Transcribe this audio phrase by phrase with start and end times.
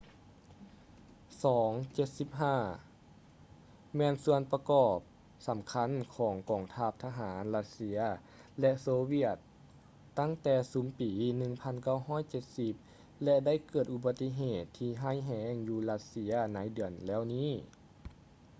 [1.41, 2.47] il-76
[3.95, 4.95] ແມ່ນສ່ວນປະກອບ
[5.47, 6.63] ສໍາຄັນຂອງທັງກອງ
[7.03, 7.99] ທະຫານຣັດເຊຍ
[8.59, 9.37] ແລະ ໂຊວຽດ
[10.19, 11.09] ຕັ້ງແຕ່ຊຸມປີ
[11.77, 17.49] 1970 ແລະ ໄດ້ເກີດອຸບັດຕິເຫດທີ່ຮ້າຍແຮງຢູ່ຣັດເຊຍໃນເດືອນແລ້ວນີ້